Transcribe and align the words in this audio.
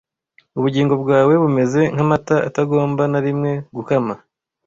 ubugingo 0.57 0.93
bwawe 1.03 1.33
bumeze 1.41 1.81
nkamata 1.93 2.35
atagomba 2.47 3.03
na 3.11 3.19
rimwe 3.25 3.51
gukama 3.75 4.13